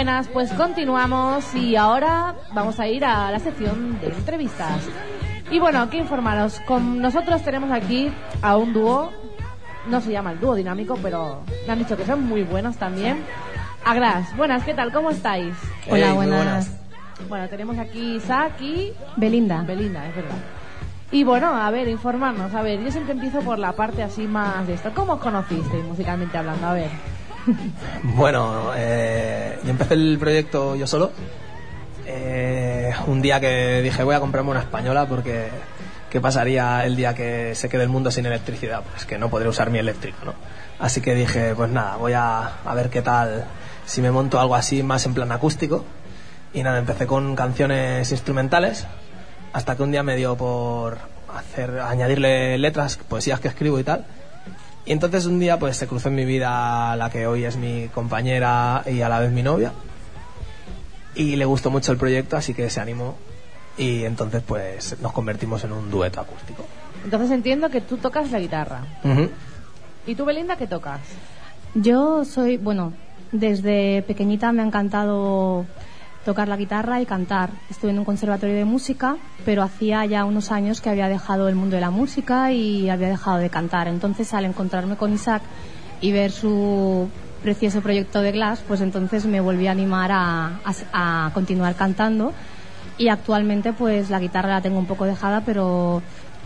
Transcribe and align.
Buenas, 0.00 0.28
pues 0.28 0.50
continuamos 0.54 1.54
y 1.54 1.76
ahora 1.76 2.34
vamos 2.54 2.80
a 2.80 2.88
ir 2.88 3.04
a 3.04 3.30
la 3.30 3.38
sección 3.38 4.00
de 4.00 4.06
entrevistas. 4.06 4.88
Y 5.50 5.58
bueno, 5.58 5.90
que 5.90 5.98
informaros, 5.98 6.58
con 6.60 7.02
nosotros 7.02 7.42
tenemos 7.42 7.70
aquí 7.70 8.10
a 8.40 8.56
un 8.56 8.72
dúo, 8.72 9.12
no 9.88 10.00
se 10.00 10.10
llama 10.10 10.32
el 10.32 10.40
dúo 10.40 10.54
dinámico, 10.54 10.98
pero 11.02 11.42
me 11.66 11.72
han 11.74 11.80
dicho 11.80 11.98
que 11.98 12.06
son 12.06 12.26
muy 12.26 12.44
buenos 12.44 12.78
también. 12.78 13.22
Agras, 13.84 14.34
buenas, 14.38 14.64
¿qué 14.64 14.72
tal? 14.72 14.90
¿Cómo 14.90 15.10
estáis? 15.10 15.54
Hola, 15.90 16.14
buenas. 16.14 16.74
Bueno, 17.28 17.50
tenemos 17.50 17.78
aquí 17.78 18.14
Isaac 18.14 18.58
y 18.58 18.94
Belinda. 19.16 19.64
Belinda, 19.64 20.08
es 20.08 20.16
verdad. 20.16 20.38
Y 21.12 21.24
bueno, 21.24 21.48
a 21.54 21.70
ver, 21.70 21.88
informarnos. 21.88 22.54
A 22.54 22.62
ver, 22.62 22.82
yo 22.82 22.90
siempre 22.90 23.12
empiezo 23.12 23.40
por 23.40 23.58
la 23.58 23.72
parte 23.72 24.02
así 24.02 24.26
más 24.26 24.66
de 24.66 24.72
esto. 24.72 24.92
¿Cómo 24.94 25.12
os 25.12 25.20
conocisteis 25.20 25.84
musicalmente 25.84 26.38
hablando? 26.38 26.68
A 26.68 26.72
ver. 26.72 27.09
Bueno, 28.02 28.72
eh, 28.76 29.58
yo 29.64 29.70
empecé 29.70 29.94
el 29.94 30.18
proyecto 30.18 30.76
yo 30.76 30.86
solo. 30.86 31.12
Eh, 32.06 32.92
un 33.06 33.22
día 33.22 33.40
que 33.40 33.82
dije 33.82 34.02
voy 34.02 34.14
a 34.14 34.20
comprarme 34.20 34.50
una 34.50 34.60
española 34.60 35.06
porque 35.06 35.48
¿qué 36.10 36.20
pasaría 36.20 36.84
el 36.84 36.96
día 36.96 37.14
que 37.14 37.54
se 37.54 37.68
quede 37.68 37.84
el 37.84 37.88
mundo 37.88 38.10
sin 38.10 38.26
electricidad? 38.26 38.82
Pues 38.90 39.04
que 39.04 39.18
no 39.18 39.28
podré 39.30 39.48
usar 39.48 39.70
mi 39.70 39.78
eléctrico, 39.78 40.18
¿no? 40.24 40.34
Así 40.78 41.00
que 41.00 41.14
dije, 41.14 41.54
pues 41.54 41.70
nada, 41.70 41.96
voy 41.96 42.14
a, 42.14 42.60
a 42.64 42.74
ver 42.74 42.90
qué 42.90 43.02
tal 43.02 43.44
si 43.84 44.00
me 44.00 44.10
monto 44.10 44.40
algo 44.40 44.54
así 44.54 44.82
más 44.82 45.04
en 45.06 45.14
plan 45.14 45.30
acústico. 45.32 45.84
Y 46.52 46.62
nada, 46.62 46.78
empecé 46.78 47.06
con 47.06 47.36
canciones 47.36 48.10
instrumentales 48.10 48.86
hasta 49.52 49.76
que 49.76 49.82
un 49.82 49.92
día 49.92 50.02
me 50.02 50.16
dio 50.16 50.36
por 50.36 50.98
hacer 51.34 51.78
añadirle 51.80 52.58
letras, 52.58 52.96
poesías 52.96 53.40
que 53.40 53.48
escribo 53.48 53.78
y 53.78 53.84
tal. 53.84 54.04
Y 54.86 54.92
entonces 54.92 55.26
un 55.26 55.38
día 55.38 55.58
pues 55.58 55.76
se 55.76 55.86
cruzó 55.86 56.08
en 56.08 56.14
mi 56.14 56.24
vida 56.24 56.96
la 56.96 57.10
que 57.10 57.26
hoy 57.26 57.44
es 57.44 57.56
mi 57.56 57.88
compañera 57.88 58.82
y 58.86 59.02
a 59.02 59.08
la 59.08 59.20
vez 59.20 59.30
mi 59.30 59.42
novia. 59.42 59.72
Y 61.14 61.36
le 61.36 61.44
gustó 61.44 61.70
mucho 61.70 61.92
el 61.92 61.98
proyecto, 61.98 62.36
así 62.36 62.54
que 62.54 62.70
se 62.70 62.80
animó 62.80 63.16
y 63.76 64.04
entonces 64.04 64.42
pues 64.46 64.96
nos 65.00 65.12
convertimos 65.12 65.64
en 65.64 65.72
un 65.72 65.90
dueto 65.90 66.20
acústico. 66.20 66.64
Entonces 67.04 67.30
entiendo 67.30 67.70
que 67.70 67.80
tú 67.80 67.96
tocas 67.96 68.30
la 68.30 68.38
guitarra. 68.38 68.82
¿Y 70.06 70.14
tú, 70.14 70.24
Belinda, 70.24 70.56
qué 70.56 70.66
tocas? 70.66 71.00
Yo 71.74 72.24
soy, 72.24 72.56
bueno, 72.56 72.92
desde 73.32 74.02
pequeñita 74.02 74.52
me 74.52 74.62
ha 74.62 74.66
encantado 74.66 75.64
tocar 76.24 76.48
la 76.48 76.56
guitarra 76.56 77.00
y 77.00 77.06
cantar. 77.06 77.50
Estuve 77.70 77.90
en 77.92 77.98
un 77.98 78.04
conservatorio 78.04 78.54
de 78.54 78.64
música, 78.64 79.16
pero 79.44 79.62
hacía 79.62 80.04
ya 80.06 80.24
unos 80.24 80.50
años 80.52 80.80
que 80.80 80.90
había 80.90 81.08
dejado 81.08 81.48
el 81.48 81.54
mundo 81.54 81.76
de 81.76 81.80
la 81.80 81.90
música 81.90 82.52
y 82.52 82.88
había 82.90 83.08
dejado 83.08 83.38
de 83.38 83.50
cantar. 83.50 83.88
Entonces, 83.88 84.32
al 84.34 84.44
encontrarme 84.44 84.96
con 84.96 85.12
Isaac 85.12 85.42
y 86.00 86.12
ver 86.12 86.30
su 86.30 87.08
precioso 87.42 87.80
proyecto 87.80 88.20
de 88.20 88.32
Glass, 88.32 88.62
pues 88.68 88.80
entonces 88.82 89.24
me 89.24 89.40
volví 89.40 89.66
a 89.66 89.70
animar 89.72 90.10
a, 90.12 90.60
a- 90.92 91.30
continuar 91.32 91.74
cantando. 91.74 92.32
Y 92.98 93.08
actualmente, 93.08 93.72
pues 93.72 94.10
la 94.10 94.20
guitarra 94.20 94.50
la 94.50 94.60
tengo 94.60 94.78
un 94.78 94.86
poco 94.86 95.06
dejada, 95.06 95.40
pero 95.40 96.02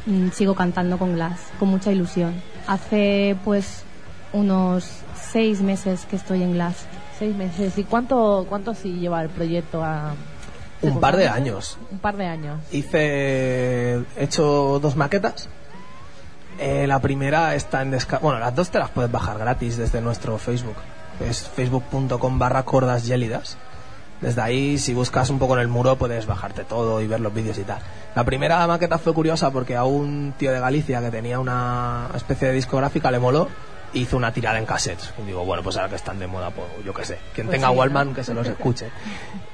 mm, 0.06 0.28
sigo 0.28 0.55
cantando 0.55 0.98
con 0.98 1.14
Glass, 1.14 1.50
con 1.58 1.69
mucha 1.69 1.91
ilusión. 1.91 2.33
Hace, 2.69 3.36
pues, 3.45 3.83
unos 4.33 5.00
seis 5.20 5.61
meses 5.62 6.06
que 6.08 6.14
estoy 6.14 6.42
en 6.45 6.52
Glass. 6.52 6.86
Seis 7.19 7.34
meses. 7.34 7.79
¿Y 7.79 7.84
cuánto, 7.84 8.47
cuánto 8.48 8.75
sí 8.75 8.93
lleva 8.98 9.23
el 9.23 9.29
proyecto 9.29 9.83
a... 9.83 10.15
Un 10.83 11.01
par 11.01 11.17
de 11.17 11.29
años. 11.29 11.79
Un 11.91 11.98
par 11.98 12.17
de 12.17 12.27
años. 12.27 12.61
Hice, 12.70 12.98
he 12.98 14.05
hecho 14.19 14.79
dos 14.80 14.97
maquetas. 14.97 15.48
Eh, 16.58 16.86
la 16.86 17.01
primera 17.01 17.55
está 17.55 17.83
en 17.83 17.91
descarga. 17.91 18.23
Bueno, 18.23 18.39
las 18.39 18.55
dos 18.55 18.70
te 18.70 18.79
las 18.79 18.91
puedes 18.91 19.11
bajar 19.11 19.39
gratis 19.39 19.77
desde 19.77 20.01
nuestro 20.01 20.36
Facebook. 20.39 20.77
Es 21.20 21.48
facebook.com 21.48 22.39
barra 22.39 22.64
cordas 22.64 23.07
gélidas. 23.07 23.57
Desde 24.20 24.42
ahí, 24.42 24.79
si 24.79 24.95
buscas 24.95 25.30
un 25.30 25.39
poco 25.39 25.55
en 25.55 25.61
el 25.61 25.69
muro, 25.69 25.97
puedes 25.97 26.27
bajarte 26.27 26.64
todo 26.64 27.01
y 27.01 27.07
ver 27.07 27.20
los 27.20 27.33
vídeos 27.33 27.58
y 27.58 27.63
tal. 27.63 27.79
La 28.14 28.24
primera 28.24 28.67
maqueta 28.67 28.98
fue 28.98 29.13
curiosa 29.13 29.51
porque 29.51 29.77
a 29.77 29.85
un 29.85 30.35
tío 30.36 30.53
de 30.53 30.61
Galicia 30.61 31.01
que 31.01 31.11
tenía 31.11 31.39
una 31.39 32.08
especie 32.14 32.48
de 32.48 32.55
discográfica 32.55 33.11
le 33.11 33.19
moló 33.19 33.48
hizo 33.94 34.16
una 34.16 34.32
tirada 34.32 34.58
en 34.58 34.66
cassettes. 34.66 35.12
Y 35.22 35.27
digo, 35.27 35.44
bueno, 35.44 35.62
pues 35.62 35.77
ahora 35.77 35.88
que 35.88 35.96
están 35.96 36.18
de 36.18 36.27
moda, 36.27 36.50
pues 36.50 36.66
yo 36.84 36.92
qué 36.92 37.05
sé. 37.05 37.18
Quien 37.34 37.46
Pues 37.46 37.56
tenga 37.56 37.68
sí, 37.68 37.74
¿no? 37.74 37.80
Wallman, 37.80 38.14
que 38.14 38.24
se 38.24 38.34
los 38.34 38.46
escuche. 38.46 38.90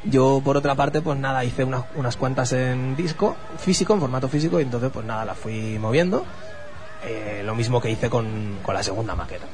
Yo, 0.05 0.41
por 0.45 0.57
otra 0.57 0.75
parte, 0.75 1.01
pues 1.03 1.19
nada, 1.19 1.45
hice 1.45 1.65
una- 1.65 1.85
unas 1.97 2.17
cuantas 2.17 2.53
en 2.53 2.97
disco, 2.97 3.37
físico, 3.59 3.95
en 3.95 4.01
formato 4.01 4.29
físico, 4.29 4.59
y 4.59 4.63
entonces, 4.65 4.91
pues 4.93 5.05
nada, 5.07 5.25
la 5.25 5.35
fui 5.35 5.79
moviendo. 5.79 6.25
Eh, 7.05 7.43
lo 7.45 7.55
mismo 7.55 7.81
que 7.81 7.91
hice 7.91 8.11
con, 8.11 8.59
con 8.63 8.75
la 8.75 8.83
segunda 8.83 9.15
maqueta. 9.15 9.47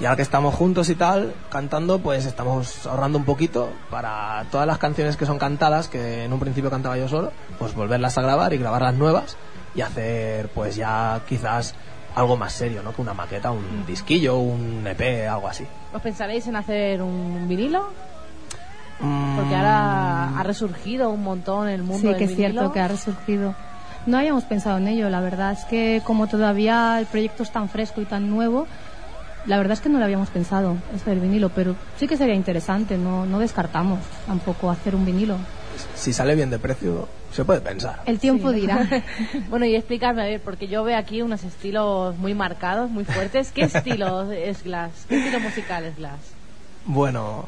Y 0.00 0.04
ahora 0.04 0.16
que 0.16 0.22
estamos 0.22 0.54
juntos 0.54 0.88
y 0.90 0.94
tal, 0.94 1.34
cantando, 1.50 1.98
pues 1.98 2.26
estamos 2.26 2.86
ahorrando 2.86 3.16
un 3.18 3.24
poquito 3.24 3.70
para 3.90 4.44
todas 4.50 4.66
las 4.66 4.78
canciones 4.78 5.16
que 5.16 5.24
son 5.24 5.38
cantadas, 5.38 5.88
que 5.88 6.24
en 6.24 6.32
un 6.34 6.38
principio 6.40 6.70
cantaba 6.70 6.98
yo 6.98 7.08
solo, 7.08 7.32
pues 7.58 7.74
volverlas 7.74 8.16
a 8.18 8.22
grabar 8.22 8.52
y 8.52 8.58
grabar 8.58 8.82
las 8.82 8.94
nuevas 8.94 9.36
y 9.74 9.80
hacer, 9.80 10.48
pues 10.50 10.76
ya 10.76 11.20
quizás 11.26 11.74
algo 12.16 12.36
más 12.36 12.52
serio, 12.54 12.82
¿no? 12.82 12.92
Que 12.92 13.02
una 13.02 13.14
maqueta, 13.14 13.50
un 13.52 13.84
disquillo, 13.86 14.38
un 14.38 14.84
EP, 14.86 15.28
algo 15.28 15.48
así. 15.48 15.64
¿Os 15.92 16.02
pensaréis 16.02 16.46
en 16.48 16.56
hacer 16.56 17.02
un 17.02 17.46
vinilo? 17.46 17.90
Mm, 19.00 19.36
Porque 19.36 19.54
ahora 19.54 20.38
ha 20.38 20.42
resurgido 20.42 21.10
un 21.10 21.22
montón 21.22 21.68
el 21.68 21.82
mundo 21.82 22.00
Sí, 22.00 22.06
del 22.08 22.16
que 22.16 22.24
es 22.24 22.34
cierto 22.34 22.72
que 22.72 22.80
ha 22.80 22.88
resurgido. 22.88 23.54
No 24.06 24.16
habíamos 24.18 24.44
pensado 24.44 24.78
en 24.78 24.88
ello, 24.88 25.10
la 25.10 25.20
verdad 25.20 25.52
es 25.52 25.64
que 25.66 26.00
como 26.04 26.26
todavía 26.26 26.98
el 26.98 27.06
proyecto 27.06 27.42
es 27.42 27.50
tan 27.50 27.68
fresco 27.68 28.00
y 28.00 28.06
tan 28.06 28.30
nuevo, 28.30 28.66
la 29.44 29.58
verdad 29.58 29.74
es 29.74 29.80
que 29.80 29.88
no 29.90 29.98
lo 29.98 30.04
habíamos 30.04 30.30
pensado, 30.30 30.76
eso 30.94 31.10
del 31.10 31.20
vinilo, 31.20 31.50
pero 31.50 31.76
sí 31.98 32.06
que 32.08 32.16
sería 32.16 32.34
interesante, 32.34 32.96
no, 32.96 33.26
no 33.26 33.38
descartamos 33.38 33.98
tampoco 34.26 34.70
hacer 34.70 34.94
un 34.94 35.04
vinilo. 35.04 35.36
Si 35.94 36.12
sale 36.12 36.34
bien 36.34 36.50
de 36.50 36.58
precio, 36.58 37.08
se 37.32 37.44
puede 37.44 37.60
pensar. 37.60 38.02
El 38.06 38.18
tiempo 38.18 38.50
Sí. 38.52 38.60
dirá. 38.60 38.86
Bueno, 39.50 39.66
y 39.66 39.74
explícame, 39.74 40.22
a 40.22 40.24
ver, 40.26 40.40
porque 40.40 40.68
yo 40.68 40.82
veo 40.84 40.96
aquí 40.98 41.22
unos 41.22 41.44
estilos 41.44 42.16
muy 42.18 42.34
marcados, 42.34 42.90
muy 42.90 43.04
fuertes. 43.04 43.52
¿Qué 43.52 43.62
estilo 43.72 44.30
es 44.32 44.62
Glass? 44.64 45.06
¿Qué 45.08 45.18
estilo 45.18 45.40
musical 45.40 45.84
es 45.84 45.96
Glass? 45.96 46.20
Bueno, 46.86 47.46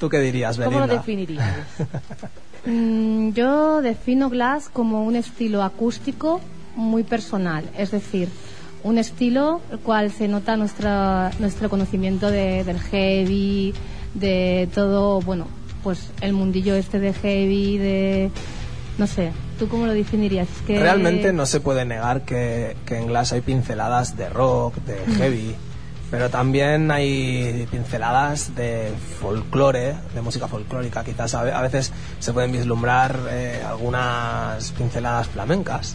¿tú 0.00 0.08
qué 0.08 0.18
dirías, 0.20 0.56
¿Cómo 0.56 0.70
Belinda? 0.70 0.86
lo 0.86 0.92
definiríais? 1.00 1.42
Mm, 2.64 3.30
yo 3.32 3.82
defino 3.82 4.30
Glass 4.30 4.68
como 4.68 5.02
un 5.04 5.16
estilo 5.16 5.64
acústico 5.64 6.40
muy 6.76 7.02
personal, 7.02 7.64
es 7.76 7.90
decir, 7.90 8.28
un 8.84 8.98
estilo 8.98 9.60
el 9.72 9.80
cual 9.80 10.12
se 10.12 10.28
nota 10.28 10.56
nuestra, 10.56 11.32
nuestro 11.40 11.68
conocimiento 11.68 12.30
de- 12.30 12.62
del 12.62 12.78
heavy, 12.78 13.74
de 14.14 14.68
todo, 14.72 15.20
bueno, 15.22 15.48
pues 15.82 16.10
el 16.20 16.32
mundillo 16.32 16.74
este 16.74 16.98
de 17.00 17.12
heavy, 17.12 17.78
de... 17.78 18.30
no 18.98 19.06
sé, 19.06 19.32
¿tú 19.58 19.68
cómo 19.68 19.86
lo 19.86 19.92
definirías? 19.92 20.48
Es 20.48 20.62
que- 20.66 20.78
Realmente 20.78 21.32
no 21.32 21.46
se 21.46 21.60
puede 21.60 21.84
negar 21.84 22.24
que, 22.24 22.76
que 22.86 22.98
en 22.98 23.06
Glass 23.06 23.32
hay 23.32 23.40
pinceladas 23.40 24.16
de 24.16 24.28
rock, 24.28 24.74
de 24.86 24.96
heavy, 25.16 25.54
pero 26.10 26.28
también 26.30 26.90
hay 26.90 27.66
pinceladas 27.70 28.54
de 28.54 28.92
folclore, 29.20 29.94
de 30.14 30.20
música 30.20 30.46
folclórica. 30.46 31.02
Quizás 31.04 31.34
a 31.34 31.62
veces 31.62 31.90
se 32.18 32.32
pueden 32.32 32.52
vislumbrar 32.52 33.18
eh, 33.30 33.62
algunas 33.66 34.72
pinceladas 34.72 35.28
flamencas, 35.28 35.94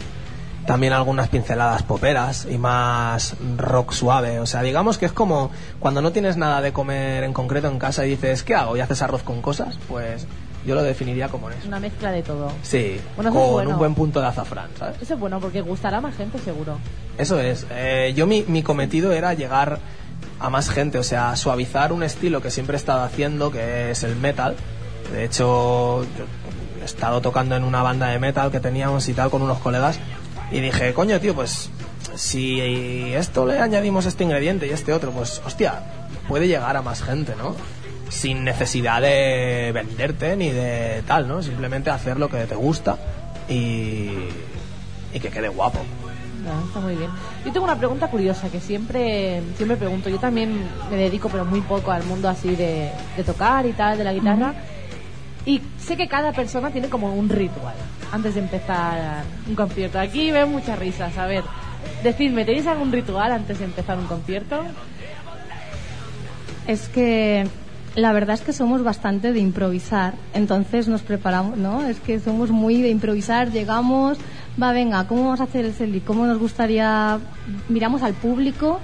también 0.68 0.94
algunas 0.94 1.30
pinceladas 1.30 1.82
poperas 1.82 2.46
y 2.50 2.58
más 2.60 3.36
rock 3.58 3.94
suave. 3.94 4.40
O 4.40 4.46
sea, 4.46 4.62
digamos 4.62 5.00
que 5.00 5.08
es 5.08 5.12
como 5.14 5.50
cuando 5.80 6.02
no 6.02 6.12
tienes 6.12 6.38
nada 6.38 6.62
de 6.62 6.72
comer 6.74 7.24
en 7.24 7.34
concreto 7.34 7.68
en 7.70 7.80
casa 7.80 8.06
y 8.06 8.10
dices, 8.12 8.44
¿qué 8.44 8.54
hago? 8.54 8.78
Y 8.78 8.82
haces 8.82 9.02
arroz 9.02 9.24
con 9.24 9.42
cosas, 9.42 9.80
pues 9.88 10.28
yo 10.66 10.76
lo 10.76 10.84
definiría 10.84 11.30
como 11.30 11.50
eso. 11.50 11.68
Una 11.68 11.80
mezcla 11.80 12.12
de 12.12 12.22
todo. 12.22 12.52
Sí, 12.62 13.00
Bueno, 13.16 13.32
con 13.32 13.52
bueno. 13.52 13.70
un 13.72 13.78
buen 13.78 13.96
punto 13.96 14.20
de 14.20 14.28
azafrán, 14.28 14.68
¿sabes? 14.78 15.02
Eso 15.02 15.14
es 15.14 15.20
bueno 15.20 15.40
porque 15.40 15.62
gustará 15.62 15.98
a 15.98 16.02
más 16.02 16.16
gente, 16.16 16.38
seguro. 16.40 16.78
Eso 17.18 17.40
es. 17.40 17.66
Eh, 17.72 18.14
yo 18.16 18.28
mi, 18.28 18.44
mi 18.48 18.62
cometido 18.62 19.14
era 19.14 19.34
llegar 19.34 19.80
a 20.40 20.50
más 20.50 20.70
gente, 20.70 21.00
o 21.00 21.04
sea, 21.04 21.36
suavizar 21.38 21.94
un 21.94 22.04
estilo 22.04 22.42
que 22.42 22.52
siempre 22.52 22.76
he 22.76 22.80
estado 22.80 23.02
haciendo, 23.04 23.50
que 23.52 23.92
es 23.92 24.04
el 24.04 24.16
metal. 24.18 24.56
De 25.14 25.24
hecho, 25.24 26.04
yo 26.04 26.26
he 26.82 26.86
estado 26.86 27.22
tocando 27.22 27.56
en 27.56 27.64
una 27.64 27.82
banda 27.82 28.08
de 28.10 28.20
metal 28.20 28.52
que 28.52 28.60
teníamos 28.60 29.08
y 29.08 29.14
tal 29.14 29.30
con 29.30 29.42
unos 29.42 29.60
colegas 29.60 30.00
y 30.52 30.60
dije, 30.60 30.94
coño, 30.94 31.20
tío, 31.20 31.36
pues 31.36 31.70
si 32.16 32.60
esto 33.14 33.46
le 33.46 33.60
añadimos 33.60 34.06
este 34.06 34.24
ingrediente 34.24 34.68
y 34.68 34.72
este 34.72 34.94
otro, 34.94 35.12
pues 35.12 35.42
hostia, 35.46 35.82
puede 36.28 36.48
llegar 36.48 36.76
a 36.76 36.82
más 36.82 37.04
gente, 37.04 37.34
¿no? 37.38 37.56
Sin 38.10 38.44
necesidad 38.44 39.02
de 39.02 39.72
venderte 39.74 40.36
ni 40.36 40.50
de 40.50 41.04
tal, 41.06 41.28
¿no? 41.28 41.44
Simplemente 41.44 41.90
hacer 41.90 42.18
lo 42.18 42.30
que 42.30 42.46
te 42.46 42.56
gusta 42.56 42.98
y, 43.50 44.12
y 45.14 45.20
que 45.20 45.30
quede 45.30 45.50
guapo. 45.50 45.80
No, 46.44 46.66
está 46.66 46.80
muy 46.80 46.96
bien. 46.96 47.12
Yo 47.46 47.52
tengo 47.52 47.66
una 47.66 47.78
pregunta 47.78 48.08
curiosa 48.08 48.50
que 48.50 48.62
siempre, 48.62 49.44
siempre 49.58 49.76
pregunto. 49.76 50.10
Yo 50.10 50.18
también 50.18 50.66
me 50.90 50.96
dedico, 50.96 51.28
pero 51.28 51.44
muy 51.44 51.60
poco 51.60 51.92
al 51.92 52.06
mundo 52.06 52.30
así 52.30 52.56
de, 52.56 52.90
de 53.18 53.24
tocar 53.26 53.66
y 53.66 53.74
tal, 53.74 53.98
de 53.98 54.06
la 54.06 54.14
guitarra. 54.14 54.54
Y 55.46 55.62
sé 55.78 55.98
que 55.98 56.08
cada 56.08 56.32
persona 56.32 56.72
tiene 56.72 56.88
como 56.88 57.14
un 57.14 57.28
ritual 57.28 57.76
antes 58.12 58.36
de 58.36 58.42
empezar 58.42 59.24
un 59.48 59.56
concierto. 59.56 60.00
Aquí 60.00 60.32
veo 60.32 60.48
muchas 60.48 60.78
risas. 60.80 61.18
A 61.18 61.26
ver, 61.26 61.44
decidme, 62.04 62.46
¿tenéis 62.46 62.68
algún 62.68 62.92
ritual 62.92 63.32
antes 63.32 63.60
de 63.60 63.66
empezar 63.66 63.98
un 63.98 64.08
concierto? 64.08 64.64
Es 66.68 66.90
que 66.90 67.48
La 67.98 68.12
verdad 68.14 68.36
es 68.36 68.42
que 68.42 68.54
somos 68.54 68.84
bastante 68.84 69.34
de 69.34 69.40
improvisar, 69.40 70.14
entonces 70.36 70.88
nos 70.88 71.02
preparamos, 71.02 71.58
¿no? 71.58 71.84
Es 71.88 72.00
que 72.00 72.20
somos 72.20 72.52
muy 72.52 72.80
de 72.84 72.90
improvisar, 72.90 73.52
llegamos, 73.52 74.20
va, 74.62 74.72
venga, 74.72 75.08
¿cómo 75.08 75.24
vamos 75.24 75.42
a 75.42 75.46
hacer 75.46 75.66
el 75.66 75.74
selfie? 75.74 76.02
¿Cómo 76.02 76.28
nos 76.28 76.38
gustaría? 76.38 77.18
Miramos 77.70 78.04
al 78.04 78.14
público 78.14 78.80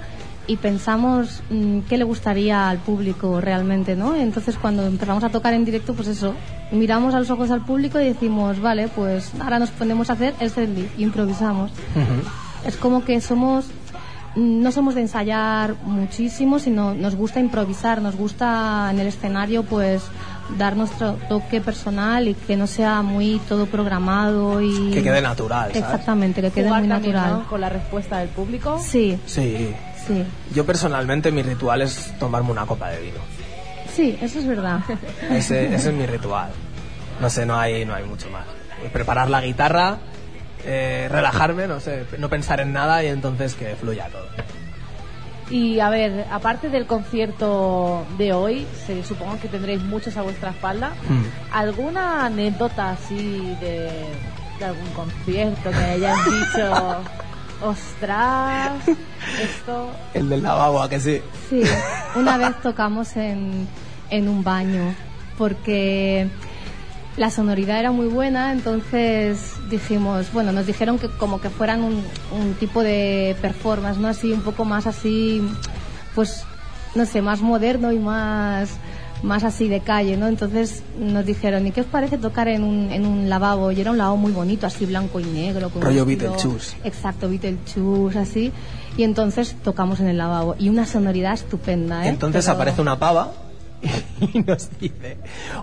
y 0.46 0.56
pensamos 0.56 1.42
mm, 1.50 1.80
qué 1.80 1.96
le 1.96 2.04
gustaría 2.04 2.68
al 2.68 2.78
público 2.78 3.40
realmente, 3.40 3.96
¿no? 3.96 4.14
Entonces 4.14 4.56
cuando 4.56 4.86
empezamos 4.86 5.24
a 5.24 5.30
tocar 5.30 5.54
en 5.54 5.64
directo, 5.64 5.94
pues 5.94 6.08
eso, 6.08 6.34
miramos 6.70 7.14
a 7.14 7.18
los 7.18 7.30
ojos 7.30 7.50
al 7.50 7.64
público 7.64 8.00
y 8.00 8.04
decimos, 8.04 8.60
vale, 8.60 8.88
pues 8.88 9.32
ahora 9.40 9.58
nos 9.58 9.70
ponemos 9.70 10.10
a 10.10 10.14
hacer 10.14 10.34
el 10.40 10.50
selfie, 10.50 10.88
improvisamos. 10.98 11.70
Es 12.66 12.76
como 12.76 13.04
que 13.04 13.20
somos 13.20 13.66
no 14.36 14.72
somos 14.72 14.96
de 14.96 15.02
ensayar 15.02 15.76
muchísimo, 15.84 16.58
sino 16.58 16.92
nos 16.92 17.14
gusta 17.14 17.38
improvisar, 17.38 18.02
nos 18.02 18.16
gusta 18.16 18.88
en 18.90 18.98
el 18.98 19.06
escenario 19.06 19.62
pues 19.62 20.02
dar 20.58 20.76
nuestro 20.76 21.14
toque 21.28 21.60
personal 21.60 22.28
y 22.28 22.34
que 22.34 22.56
no 22.56 22.66
sea 22.66 23.02
muy 23.02 23.40
todo 23.48 23.66
programado 23.66 24.60
y 24.60 24.90
que 24.90 25.02
quede 25.02 25.22
natural. 25.22 25.70
¿sabes? 25.72 25.82
Exactamente, 25.84 26.42
que 26.42 26.50
quede 26.50 26.66
Jugar 26.66 26.80
muy 26.82 26.88
también, 26.88 27.14
natural. 27.14 27.38
¿no? 27.40 27.48
Con 27.48 27.60
la 27.60 27.68
respuesta 27.68 28.18
del 28.18 28.28
público. 28.28 28.78
Sí, 28.78 29.18
Sí. 29.26 29.74
sí. 30.06 30.24
Yo 30.54 30.64
personalmente 30.66 31.30
mi 31.32 31.42
ritual 31.42 31.82
es 31.82 32.12
tomarme 32.18 32.50
una 32.50 32.66
copa 32.66 32.90
de 32.90 33.00
vino. 33.00 33.18
Sí, 33.94 34.18
eso 34.20 34.38
es 34.40 34.46
verdad. 34.46 34.80
Ese, 35.30 35.72
ese 35.74 35.88
es 35.90 35.94
mi 35.94 36.04
ritual. 36.06 36.50
No 37.20 37.30
sé, 37.30 37.46
no 37.46 37.58
hay, 37.58 37.84
no 37.84 37.94
hay 37.94 38.04
mucho 38.04 38.28
más. 38.30 38.44
Preparar 38.92 39.30
la 39.30 39.40
guitarra, 39.40 39.98
eh, 40.64 41.08
relajarme, 41.10 41.66
no 41.68 41.78
sé, 41.80 42.04
no 42.18 42.28
pensar 42.28 42.60
en 42.60 42.72
nada 42.72 43.02
y 43.04 43.06
entonces 43.06 43.54
que 43.54 43.76
fluya 43.76 44.08
todo. 44.08 44.26
Y 45.50 45.80
a 45.80 45.90
ver, 45.90 46.26
aparte 46.30 46.70
del 46.70 46.86
concierto 46.86 48.06
de 48.16 48.32
hoy, 48.32 48.66
se, 48.86 49.04
supongo 49.04 49.38
que 49.40 49.48
tendréis 49.48 49.82
muchos 49.82 50.16
a 50.16 50.22
vuestra 50.22 50.50
espalda. 50.50 50.92
Hmm. 51.08 51.22
¿Alguna 51.52 52.26
anécdota 52.26 52.90
así 52.90 53.54
de, 53.60 53.90
de 54.58 54.64
algún 54.64 54.88
concierto 54.90 55.70
que 55.70 55.76
hayas 55.76 56.18
dicho, 56.24 56.72
ostras, 57.62 58.72
esto... 59.40 59.90
El 60.14 60.28
del 60.28 60.42
lavabo, 60.42 60.82
¿a 60.82 60.88
que 60.88 61.00
sí? 61.00 61.20
Sí, 61.50 61.62
una 62.16 62.38
vez 62.38 62.60
tocamos 62.62 63.16
en, 63.16 63.68
en 64.10 64.28
un 64.28 64.42
baño 64.42 64.94
porque 65.36 66.28
la 67.16 67.30
sonoridad 67.30 67.78
era 67.78 67.92
muy 67.92 68.06
buena, 68.06 68.52
entonces 68.52 69.52
dijimos, 69.70 70.32
bueno, 70.32 70.50
nos 70.52 70.66
dijeron 70.66 70.98
que 70.98 71.08
como 71.08 71.40
que 71.40 71.48
fueran 71.50 71.82
un, 71.84 72.02
un 72.38 72.54
tipo 72.58 72.82
de 72.82 73.36
performance, 73.40 73.98
¿no? 73.98 74.08
Así, 74.08 74.32
un 74.32 74.42
poco 74.42 74.64
más 74.64 74.86
así, 74.86 75.40
pues, 76.14 76.44
no 76.94 77.06
sé, 77.06 77.22
más 77.22 77.40
moderno 77.40 77.92
y 77.92 77.98
más 77.98 78.70
más 79.22 79.42
así 79.42 79.68
de 79.68 79.80
calle, 79.80 80.18
¿no? 80.18 80.28
Entonces 80.28 80.82
nos 80.98 81.24
dijeron, 81.24 81.66
¿y 81.66 81.70
qué 81.70 81.80
os 81.80 81.86
parece 81.86 82.18
tocar 82.18 82.46
en 82.46 82.62
un, 82.62 82.90
en 82.92 83.06
un 83.06 83.30
lavabo? 83.30 83.72
Y 83.72 83.80
era 83.80 83.90
un 83.90 83.96
lavabo 83.96 84.18
muy 84.18 84.32
bonito, 84.32 84.66
así 84.66 84.84
blanco 84.84 85.18
y 85.18 85.24
negro. 85.24 85.70
Con 85.70 85.80
Rollo 85.80 86.04
Beetlejuice. 86.04 86.76
Exacto, 86.84 87.30
Beetlejuice, 87.30 88.18
así. 88.18 88.52
Y 88.98 89.02
entonces 89.02 89.56
tocamos 89.64 90.00
en 90.00 90.08
el 90.08 90.18
lavabo. 90.18 90.56
Y 90.58 90.68
una 90.68 90.84
sonoridad 90.84 91.32
estupenda, 91.32 92.04
¿eh? 92.04 92.10
Entonces 92.10 92.44
Pero- 92.44 92.54
aparece 92.54 92.82
una 92.82 92.98
pava 92.98 93.32
y 94.34 94.40
nos 94.40 94.68
dice, 94.78 95.16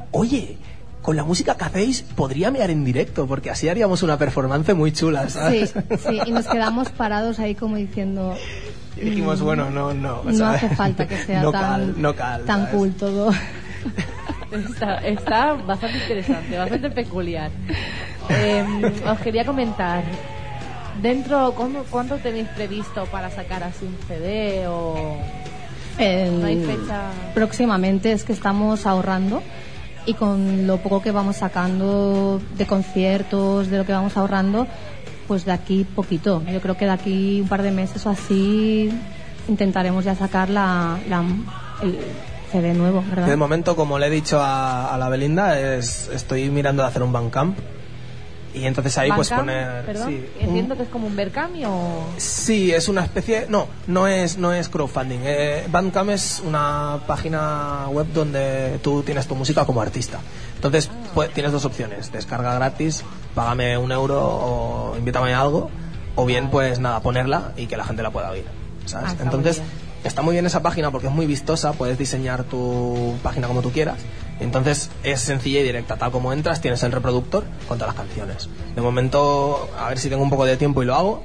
oye, 0.10 0.58
con 1.02 1.16
la 1.16 1.24
música 1.24 1.56
que 1.56 1.64
hacéis 1.66 2.02
podría 2.02 2.52
mear 2.52 2.70
en 2.70 2.84
directo, 2.86 3.26
porque 3.28 3.50
así 3.50 3.68
haríamos 3.70 4.04
una 4.04 4.18
performance 4.18 4.74
muy 4.76 4.92
chula, 4.92 5.24
Sí, 5.30 5.32
¿sabes? 5.34 5.74
sí, 6.08 6.20
y 6.26 6.32
nos 6.32 6.48
quedamos 6.48 6.90
parados 6.90 7.40
ahí 7.40 7.56
como 7.56 7.76
diciendo, 7.78 8.36
Y 8.98 9.02
dijimos, 9.06 9.42
bueno, 9.42 9.70
no, 9.72 9.94
no. 9.94 10.22
no 10.24 10.34
¿sabes? 10.38 10.64
hace 10.64 10.76
falta 10.76 11.08
que 11.08 11.18
sea 11.26 11.42
no 11.42 11.52
tan, 11.52 11.62
cal, 11.64 11.94
no 12.02 12.16
cal, 12.16 12.44
tan 12.46 12.60
¿sabes? 12.66 12.76
cool 12.76 12.92
todo. 12.94 13.32
Está, 14.52 14.98
está 14.98 15.54
bastante 15.54 15.98
interesante, 15.98 16.58
bastante 16.58 16.90
peculiar. 16.92 17.50
Eh, 18.30 18.64
os 19.10 19.20
quería 19.20 19.46
comentar, 19.46 20.04
dentro, 21.02 21.54
¿cuándo, 21.54 21.86
¿cuánto 21.90 22.18
tenéis 22.18 22.48
previsto 22.50 23.06
para 23.06 23.30
sacar 23.30 23.64
así 23.64 23.86
un 23.86 23.98
CD 24.08 24.68
o 24.68 25.18
El- 25.98 26.42
no 26.42 26.48
hay 26.48 26.58
fecha? 26.64 27.04
Próximamente 27.34 28.12
es 28.12 28.24
que 28.26 28.34
estamos 28.34 28.86
ahorrando 28.86 29.42
y 30.06 30.14
con 30.14 30.68
lo 30.68 30.78
poco 30.78 31.02
que 31.02 31.12
vamos 31.12 31.38
sacando 31.38 32.42
de 32.58 32.66
conciertos, 32.66 33.70
de 33.70 33.78
lo 33.78 33.86
que 33.86 33.94
vamos 33.94 34.18
ahorrando, 34.18 34.68
pues 35.28 35.46
de 35.46 35.52
aquí 35.52 35.84
poquito. 35.84 36.44
Yo 36.52 36.62
creo 36.62 36.76
que 36.78 36.86
de 36.86 36.92
aquí 36.92 37.42
un 37.42 37.48
par 37.48 37.62
de 37.62 37.72
meses 37.72 38.06
o 38.06 38.10
así 38.10 38.90
intentaremos 39.48 40.04
ya 40.06 40.16
sacar 40.16 40.50
la, 40.50 40.98
el 41.82 41.98
CD 42.52 42.74
nuevo, 42.74 43.02
De 43.02 43.16
¿verdad? 43.16 43.38
momento, 43.38 43.76
como 43.76 43.98
le 44.00 44.08
he 44.08 44.10
dicho 44.10 44.40
a, 44.42 44.94
a 44.94 44.98
la 44.98 45.10
Belinda, 45.10 45.60
es, 45.60 46.10
estoy 46.14 46.50
mirando 46.50 46.84
de 46.84 46.90
hacer 46.90 47.04
un 47.04 47.12
Bandcamp. 47.14 47.58
Y 48.54 48.66
entonces 48.66 48.98
ahí 48.98 49.10
pues 49.16 49.30
poner... 49.30 49.86
Perdón, 49.86 50.10
sí, 50.10 50.26
entiendo 50.40 50.74
un- 50.74 50.78
que 50.78 50.84
es 50.84 50.90
como 50.90 51.08
un 51.08 51.16
Berkami 51.16 51.64
o... 51.66 52.06
Sí, 52.18 52.72
es 52.72 52.90
una 52.90 53.06
especie... 53.06 53.46
No, 53.50 53.68
no 53.88 54.08
es, 54.08 54.38
no 54.38 54.52
es 54.54 54.68
crowdfunding. 54.68 55.20
Eh, 55.24 55.66
Bandcamp 55.70 56.10
es 56.10 56.42
una 56.46 57.00
página 57.08 57.88
web 57.90 58.08
donde 58.14 58.80
tú 58.84 59.04
tienes 59.04 59.26
tu 59.28 59.36
música 59.36 59.66
como 59.66 59.82
artista. 59.82 60.20
Entonces 60.56 60.90
pues, 61.14 61.34
tienes 61.34 61.52
dos 61.54 61.64
opciones. 61.66 62.12
Descarga 62.12 62.54
gratis, 62.56 63.04
págame 63.36 63.78
un 63.78 63.92
euro 63.92 64.20
o 64.22 64.96
invítame 64.98 65.34
a 65.34 65.42
algo. 65.42 65.70
O 66.16 66.26
bien, 66.26 66.50
pues 66.50 66.80
nada, 66.80 67.00
ponerla 67.00 67.54
y 67.56 67.68
que 67.68 67.78
la 67.78 67.86
gente 67.86 68.04
la 68.04 68.10
pueda 68.12 68.32
oír. 68.32 68.46
¿sabes? 68.86 69.12
Ah, 69.12 69.24
Entonces. 69.24 69.62
Está 70.04 70.22
muy 70.22 70.34
bien 70.34 70.46
esa 70.46 70.62
página 70.62 70.92
porque 70.92 71.08
es 71.08 71.14
muy 71.14 71.26
vistosa. 71.26 71.74
Puedes 71.74 71.98
diseñar 71.98 72.44
tu 72.44 73.16
página 73.24 73.48
como 73.48 73.62
tú 73.62 73.72
quieras. 73.72 73.98
Entonces 74.40 74.90
es 75.04 75.22
sencilla 75.22 75.60
y 75.60 75.64
directa. 75.64 75.98
Tal 75.98 76.12
como 76.12 76.34
entras, 76.34 76.62
tienes 76.62 76.82
el 76.84 76.92
reproductor 76.92 77.44
con 77.68 77.78
todas 77.78 77.96
las 77.96 78.06
canciones. 78.06 78.50
De 78.76 78.82
momento, 78.82 79.70
a 79.78 79.90
ver 79.90 80.00
si 80.00 80.10
tengo 80.10 80.24
un 80.24 80.30
poco 80.30 80.46
de 80.46 80.58
tiempo 80.58 80.82
y 80.84 80.86
lo 80.86 80.96
hago 80.96 81.24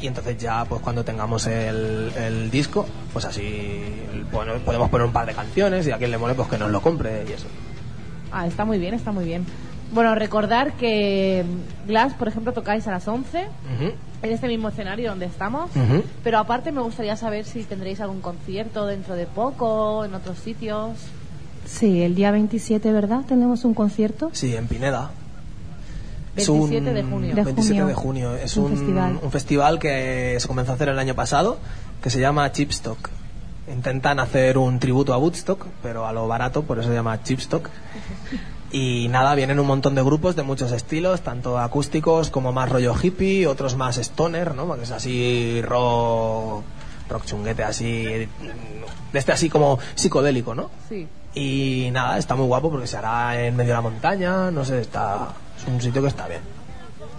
y 0.00 0.08
entonces 0.08 0.36
ya 0.36 0.64
pues 0.64 0.80
cuando 0.82 1.04
tengamos 1.04 1.46
el, 1.46 2.12
el 2.16 2.50
disco 2.50 2.84
pues 3.12 3.24
así 3.24 4.02
bueno, 4.32 4.54
podemos 4.64 4.90
poner 4.90 5.06
un 5.06 5.12
par 5.12 5.26
de 5.26 5.32
canciones 5.32 5.86
y 5.86 5.92
a 5.92 5.98
quien 5.98 6.10
le 6.10 6.18
mole 6.18 6.34
pues 6.34 6.48
que 6.48 6.58
nos 6.58 6.72
lo 6.72 6.80
compre 6.80 7.24
y 7.28 7.32
eso 7.32 7.46
Ah, 8.32 8.46
está 8.46 8.64
muy 8.64 8.78
bien, 8.78 8.94
está 8.94 9.12
muy 9.12 9.24
bien. 9.26 9.44
Bueno, 9.92 10.14
recordar 10.14 10.72
que 10.74 11.44
Glass, 11.86 12.14
por 12.14 12.28
ejemplo, 12.28 12.52
tocáis 12.52 12.86
a 12.88 12.92
las 12.92 13.06
11 13.06 13.38
Ujú. 13.40 13.92
en 14.22 14.32
este 14.32 14.48
mismo 14.48 14.68
escenario 14.70 15.10
donde 15.10 15.26
estamos. 15.26 15.70
Pero 16.24 16.38
aparte 16.38 16.72
me 16.72 16.80
gustaría 16.80 17.14
saber 17.16 17.44
si 17.44 17.64
tendréis 17.64 18.00
algún 18.00 18.20
concierto 18.20 18.86
dentro 18.86 19.14
de 19.14 19.26
poco, 19.26 20.04
en 20.04 20.14
otros 20.14 20.38
sitios. 20.38 20.92
Sí, 21.66 22.02
el 22.02 22.14
día 22.14 22.30
27, 22.30 22.90
¿verdad? 22.92 23.20
Tenemos 23.28 23.64
un 23.64 23.74
concierto. 23.74 24.30
sí 24.32 24.56
en 24.56 24.66
Pineda 24.66 25.10
27 26.34 26.92
de 26.94 27.02
junio. 27.02 27.34
De 27.34 27.42
27 27.44 27.68
junio. 27.82 27.86
de 27.86 27.94
junio 27.94 28.36
es 28.36 28.56
Un 28.56 28.64
un, 28.64 28.70
festival. 28.78 29.18
un 29.22 29.30
festival 29.30 29.78
que 29.78 30.36
se 30.40 30.48
comenzó 30.48 30.72
a 30.72 30.74
hacer 30.76 30.88
el 30.88 30.98
año 30.98 31.14
pasado 31.14 31.58
que 32.02 32.08
se 32.08 32.18
llama 32.20 32.50
Chipstock 32.50 33.10
intentan 33.70 34.18
hacer 34.18 34.56
un 34.56 34.78
tributo 34.78 35.12
a 35.12 35.18
Woodstock 35.18 35.66
pero 35.82 36.06
a 36.06 36.12
lo 36.14 36.26
barato 36.26 36.62
por 36.62 36.78
eso 36.78 36.88
se 36.88 36.94
llama 36.94 37.22
Chipstock 37.22 37.68
y 38.72 39.08
nada, 39.08 39.34
vienen 39.34 39.60
un 39.60 39.66
montón 39.66 39.94
de 39.94 40.02
grupos 40.02 40.34
de 40.34 40.42
muchos 40.42 40.72
estilos, 40.72 41.20
tanto 41.20 41.58
acústicos 41.58 42.30
como 42.30 42.52
más 42.52 42.70
rollo 42.70 42.94
hippie, 43.00 43.46
otros 43.46 43.76
más 43.76 43.98
stoner, 43.98 44.54
¿no? 44.54 44.74
Que 44.74 44.82
es 44.84 44.90
así 44.90 45.60
rock, 45.62 46.64
rock 47.10 47.24
chunguete, 47.26 47.62
así, 47.64 48.02
de 48.04 48.28
este 49.12 49.32
así 49.32 49.50
como 49.50 49.78
psicodélico, 49.94 50.54
¿no? 50.54 50.70
Sí. 50.88 51.06
Y 51.34 51.90
nada, 51.92 52.16
está 52.16 52.34
muy 52.34 52.46
guapo 52.46 52.70
porque 52.70 52.86
se 52.86 52.96
hará 52.96 53.42
en 53.42 53.54
medio 53.56 53.72
de 53.72 53.76
la 53.76 53.82
montaña, 53.82 54.50
no 54.50 54.64
sé, 54.64 54.80
está, 54.80 55.28
es 55.58 55.66
un 55.66 55.80
sitio 55.80 56.00
que 56.00 56.08
está 56.08 56.26
bien, 56.26 56.40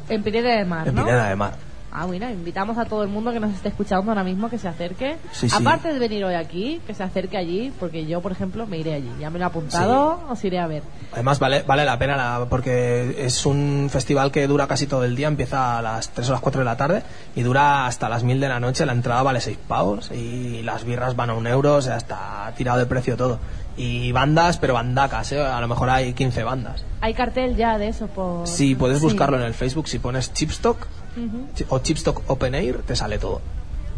En 0.10 0.24
Pineda 0.24 0.58
de 0.58 0.66
Mar, 0.66 0.88
en 0.88 0.96
¿no? 0.96 1.06
Pineda 1.06 1.30
de 1.30 1.36
Mar. 1.36 1.54
Ah, 1.96 2.06
bueno, 2.06 2.28
invitamos 2.28 2.78
a 2.80 2.86
todo 2.86 3.04
el 3.04 3.10
mundo 3.10 3.32
que 3.32 3.40
nos 3.40 3.54
esté 3.54 3.70
escuchando 3.70 4.10
ahora 4.10 4.24
mismo 4.24 4.50
que 4.50 4.58
se 4.58 4.68
acerque. 4.68 5.18
Sí, 5.32 5.48
sí. 5.48 5.56
Aparte 5.56 5.94
de 5.94 6.00
venir 6.00 6.26
hoy 6.26 6.34
aquí, 6.34 6.82
que 6.88 6.96
se 6.96 7.04
acerque 7.04 7.38
allí, 7.38 7.72
porque 7.80 8.08
yo, 8.08 8.20
por 8.20 8.32
ejemplo, 8.32 8.66
me 8.66 8.80
iré 8.80 8.96
allí. 8.96 9.12
Ya 9.20 9.30
me 9.30 9.38
lo 9.38 9.46
he 9.46 9.48
apuntado, 9.48 10.20
os 10.28 10.44
iré 10.44 10.58
a 10.60 10.66
ver. 10.66 10.82
Además 11.12 11.38
vale, 11.38 11.62
vale 11.62 11.86
la 11.86 12.00
pena 12.00 12.18
la- 12.18 12.48
porque 12.50 13.16
es 13.24 13.46
un 13.46 13.90
festival 13.92 14.32
que 14.32 14.48
dura 14.48 14.66
casi 14.66 14.88
todo 14.88 15.04
el 15.04 15.16
día, 15.16 15.28
empieza 15.28 15.78
a 15.78 15.82
las 15.84 16.10
3 16.10 16.30
o 16.30 16.32
las 16.32 16.42
4 16.42 16.60
de 16.62 16.66
la 16.66 16.78
tarde 16.78 17.04
y 17.36 17.44
dura 17.44 17.86
hasta 17.86 18.10
las 18.10 18.24
1000 18.24 18.40
de 18.40 18.50
la 18.50 18.60
noche, 18.60 18.88
la 18.88 18.94
entrada 18.94 19.22
vale 19.22 19.40
6 19.40 19.60
pavos 19.68 20.10
y 20.12 20.64
las 20.64 20.86
birras 20.86 21.16
van 21.16 21.30
a 21.30 21.36
un 21.36 21.46
euro, 21.46 21.76
o 21.76 21.82
sea, 21.84 21.98
está 21.98 22.52
tirado 22.58 22.80
de 22.80 22.88
precio 22.88 23.16
todo. 23.16 23.38
Y 23.78 24.12
bandas, 24.12 24.58
pero 24.58 24.74
bandacas, 24.74 25.32
¿eh? 25.32 25.42
a 25.42 25.62
lo 25.62 25.68
mejor 25.68 25.92
hay 25.92 26.14
15 26.14 26.44
bandas. 26.44 26.84
Hay 27.02 27.14
cartel 27.14 27.56
ya 27.56 27.78
de 27.78 27.90
eso 27.90 28.08
por... 28.08 28.48
Si 28.48 28.74
puedes 28.74 28.98
Sí. 29.00 29.04
buscarlo 29.06 29.38
en 29.38 29.44
el 29.44 29.54
Facebook, 29.54 29.88
si 29.88 30.00
pones 30.00 30.34
Chipstock 30.34 30.88
Ujú. 31.18 31.48
chi- 31.56 31.66
o 31.70 31.80
Chipstock 31.80 32.22
Open 32.28 32.56
Air, 32.56 32.80
te 32.84 32.96
sale 32.96 33.18
todo. 33.18 33.42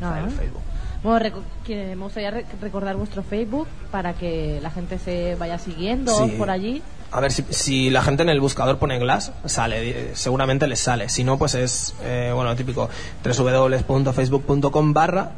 Ah. 0.02 0.18
en 0.20 0.26
el 0.26 0.32
Facebook. 0.32 0.62
Bueno, 1.04 1.38
que 1.64 1.96
me 1.96 2.04
gustaría 2.04 2.32
re- 2.32 2.46
recordar 2.62 2.96
vuestro 2.98 3.22
Facebook 3.24 3.68
para 3.92 4.14
que 4.14 4.60
la 4.62 4.72
gente 4.72 4.98
se 5.00 5.36
vaya 5.36 5.58
siguiendo 5.60 6.14
Sí. 6.26 6.34
por 6.38 6.50
allí. 6.50 6.82
A 7.12 7.22
ver, 7.22 7.32
si, 7.32 7.44
si 7.50 7.90
la 7.92 8.02
gente 8.02 8.24
en 8.24 8.30
el 8.30 8.42
buscador 8.42 8.78
pone 8.80 8.98
Glass, 9.00 9.32
sale, 9.46 9.90
eh, 9.90 10.12
seguramente 10.16 10.68
les 10.68 10.80
sale. 10.80 11.08
Si 11.08 11.24
no, 11.24 11.38
pues 11.38 11.54
es, 11.56 11.96
eh, 12.04 12.32
bueno, 12.34 12.56
típico, 12.56 12.90
www.facebook.com 13.24 14.94
barra 14.94 15.32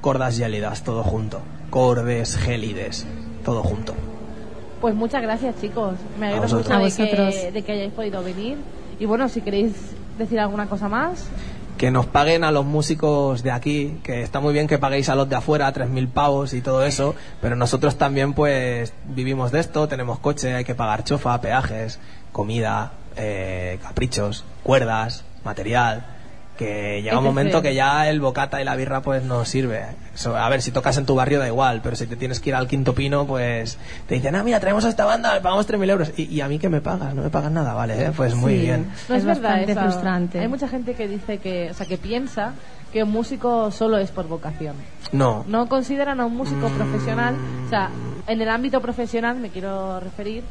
cordas 0.00 0.38
gélidas, 0.38 0.82
todo 0.84 1.02
junto. 1.02 1.40
Cordes 1.70 2.36
gélides, 2.36 3.06
todo 3.44 3.62
junto. 3.62 3.94
Pues 4.80 4.94
muchas 4.94 5.22
gracias, 5.22 5.56
chicos. 5.60 5.94
Me 6.18 6.28
alegro 6.28 6.48
mucho 6.58 6.68
de 6.78 6.90
que, 6.92 7.50
de 7.52 7.62
que 7.62 7.72
hayáis 7.72 7.92
podido 7.92 8.22
venir. 8.22 8.56
Y 9.00 9.06
bueno, 9.06 9.28
si 9.28 9.40
queréis 9.40 9.72
decir 10.18 10.40
alguna 10.40 10.66
cosa 10.66 10.88
más. 10.88 11.28
que 11.78 11.92
nos 11.92 12.06
paguen 12.06 12.42
a 12.42 12.50
los 12.50 12.66
músicos 12.66 13.44
de 13.44 13.52
aquí, 13.52 14.00
que 14.02 14.22
está 14.22 14.40
muy 14.40 14.52
bien 14.52 14.66
que 14.66 14.78
paguéis 14.78 15.08
a 15.10 15.14
los 15.14 15.28
de 15.28 15.36
afuera 15.36 15.72
3.000 15.72 16.08
pavos 16.08 16.52
y 16.52 16.60
todo 16.60 16.84
eso, 16.84 17.14
pero 17.40 17.54
nosotros 17.54 17.96
también 17.96 18.34
pues 18.34 18.92
vivimos 19.04 19.52
de 19.52 19.60
esto, 19.60 19.86
tenemos 19.86 20.18
coche, 20.18 20.54
hay 20.54 20.64
que 20.64 20.74
pagar 20.74 21.04
chofa, 21.04 21.40
peajes, 21.40 22.00
comida, 22.32 22.90
eh, 23.16 23.78
caprichos, 23.80 24.44
cuerdas, 24.64 25.24
material, 25.44 26.04
que 26.58 27.00
llega 27.02 27.16
un 27.18 27.24
momento 27.24 27.62
que 27.62 27.74
ya 27.74 28.08
el 28.10 28.20
bocata 28.20 28.60
y 28.60 28.64
la 28.64 28.76
birra 28.76 29.00
pues 29.00 29.22
no 29.22 29.44
sirve. 29.46 29.86
Eso, 30.14 30.36
a 30.36 30.48
ver, 30.50 30.60
si 30.60 30.72
tocas 30.72 30.98
en 30.98 31.06
tu 31.06 31.14
barrio 31.14 31.38
da 31.38 31.46
igual, 31.46 31.80
pero 31.82 31.96
si 31.96 32.06
te 32.06 32.16
tienes 32.16 32.40
que 32.40 32.50
ir 32.50 32.56
al 32.56 32.66
quinto 32.66 32.94
pino 32.94 33.26
pues 33.26 33.78
te 34.06 34.16
dicen, 34.16 34.34
ah, 34.34 34.42
mira, 34.42 34.58
traemos 34.60 34.84
a 34.84 34.88
esta 34.90 35.04
banda, 35.06 35.34
le 35.34 35.40
pagamos 35.40 35.66
3.000 35.66 35.88
euros. 35.88 36.12
¿Y, 36.16 36.24
y 36.24 36.40
a 36.42 36.48
mí 36.48 36.58
que 36.58 36.68
me 36.68 36.80
pagas? 36.80 37.14
No 37.14 37.22
me 37.22 37.30
pagas 37.30 37.52
nada, 37.52 37.72
vale, 37.72 38.04
eh, 38.06 38.12
pues 38.14 38.34
muy 38.34 38.54
Sí. 38.54 38.60
bien. 38.62 38.86
No 39.08 39.14
es, 39.14 39.20
Es 39.20 39.24
verdad 39.24 39.62
eso. 39.62 39.80
frustrante. 39.80 40.40
Hay 40.40 40.48
mucha 40.48 40.68
gente 40.68 40.94
que 40.94 41.06
dice 41.08 41.38
que, 41.38 41.70
o 41.70 41.74
sea, 41.74 41.86
que 41.86 41.96
piensa 41.96 42.52
que 42.92 43.02
un 43.04 43.10
músico 43.10 43.70
solo 43.70 43.96
es 43.98 44.10
por 44.10 44.26
vocación. 44.28 44.74
No, 45.12 45.44
No 45.46 45.68
consideran 45.68 46.20
a 46.20 46.26
un 46.26 46.36
músico 46.36 46.68
Mm. 46.68 46.72
profesional, 46.74 47.36
o 47.64 47.68
sea, 47.68 47.90
en 48.26 48.40
el 48.42 48.48
ámbito 48.48 48.80
profesional 48.80 49.36
me 49.36 49.50
quiero 49.50 50.00
referir, 50.00 50.42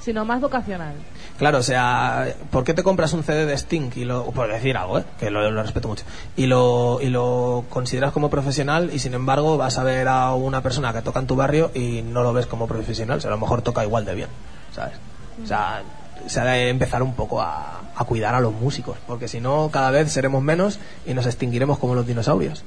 sino 0.00 0.24
más 0.24 0.40
vocacional. 0.40 0.94
Claro, 1.38 1.58
o 1.58 1.62
sea, 1.62 2.34
¿por 2.50 2.64
qué 2.64 2.74
te 2.74 2.82
compras 2.82 3.12
un 3.12 3.22
CD 3.22 3.46
de 3.46 3.54
Sting 3.56 3.90
y 3.96 4.04
lo, 4.04 4.24
por 4.26 4.50
decir 4.50 4.76
algo, 4.76 4.98
eh, 4.98 5.04
que 5.18 5.30
lo, 5.30 5.50
lo 5.50 5.62
respeto 5.62 5.88
mucho, 5.88 6.04
y 6.36 6.46
lo, 6.46 6.98
y 7.00 7.08
lo 7.08 7.64
consideras 7.68 8.12
como 8.12 8.30
profesional 8.30 8.90
y 8.92 8.98
sin 8.98 9.14
embargo 9.14 9.56
vas 9.56 9.78
a 9.78 9.84
ver 9.84 10.08
a 10.08 10.34
una 10.34 10.62
persona 10.62 10.92
que 10.92 11.02
toca 11.02 11.20
en 11.20 11.26
tu 11.26 11.36
barrio 11.36 11.70
y 11.74 12.02
no 12.02 12.22
lo 12.22 12.32
ves 12.32 12.46
como 12.46 12.66
profesional, 12.66 13.18
o 13.18 13.20
sea, 13.20 13.30
a 13.30 13.34
lo 13.34 13.40
mejor 13.40 13.62
toca 13.62 13.84
igual 13.84 14.04
de 14.04 14.14
bien, 14.14 14.28
¿sabes? 14.74 14.94
O 15.42 15.46
sea, 15.46 15.82
se 16.26 16.40
ha 16.40 16.44
de 16.44 16.68
empezar 16.68 17.02
un 17.02 17.14
poco 17.14 17.40
a, 17.40 17.80
a 17.94 18.04
cuidar 18.04 18.34
a 18.34 18.40
los 18.40 18.52
músicos, 18.52 18.96
porque 19.06 19.28
si 19.28 19.40
no, 19.40 19.70
cada 19.72 19.90
vez 19.90 20.10
seremos 20.10 20.42
menos 20.42 20.78
y 21.06 21.14
nos 21.14 21.26
extinguiremos 21.26 21.78
como 21.78 21.94
los 21.94 22.06
dinosaurios. 22.06 22.64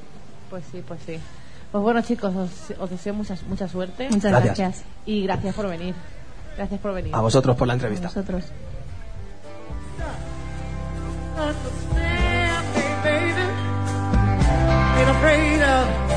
Pues 0.50 0.64
sí, 0.72 0.84
pues 0.88 1.00
sí. 1.06 1.18
Pues 1.72 1.82
bueno, 1.82 2.02
chicos, 2.02 2.36
os, 2.36 2.78
os 2.78 2.90
deseo 2.90 3.14
mucha, 3.14 3.36
mucha 3.48 3.66
suerte 3.70 4.10
Muchas 4.10 4.32
Gracias. 4.32 4.58
gracias. 4.58 4.84
y 5.06 5.24
gracias 5.24 5.56
por 5.56 5.70
venir. 5.70 5.96
Gracias 6.62 6.80
por 6.80 6.94
venir. 6.94 7.16
A 7.16 7.22
vosotros 7.22 7.58
por 7.58 7.66
la 7.68 7.74
A 7.74 7.76
entrevista. 7.76 8.08
vosotros. 8.08 8.44
afraid 15.10 15.62
of 15.62 16.11